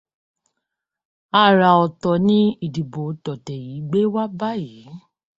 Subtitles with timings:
[1.41, 4.81] Àrà ọ̀tọ̀ ní ìdìbò tọ̀tẹ̀ yí gbé wá báyìí.